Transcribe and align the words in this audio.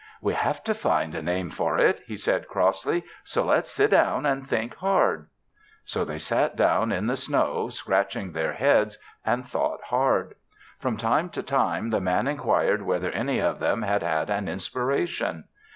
"We 0.19 0.33
have 0.33 0.63
to 0.63 0.73
find 0.73 1.13
a 1.13 1.21
name 1.21 1.51
for 1.51 1.77
it," 1.77 2.01
he 2.07 2.17
said 2.17 2.47
crossly; 2.47 3.03
"so 3.23 3.43
let's 3.45 3.69
sit 3.69 3.91
down 3.91 4.25
and 4.25 4.43
think 4.43 4.73
hard." 4.77 5.27
So 5.85 6.03
they 6.03 6.17
sat 6.17 6.55
down 6.55 6.91
in 6.91 7.05
the 7.05 7.15
snow, 7.15 7.69
scratching 7.69 8.31
their 8.31 8.53
heads, 8.53 8.97
and 9.23 9.45
thought 9.45 9.83
hard. 9.89 10.33
From 10.79 10.97
time 10.97 11.29
to 11.29 11.43
time 11.43 11.91
the 11.91 12.01
Man 12.01 12.27
enquired 12.27 12.81
whether 12.81 13.11
any 13.11 13.37
of 13.37 13.59
them 13.59 13.83
had 13.83 14.01
had 14.01 14.31
an 14.31 14.47
inspiration. 14.47 15.43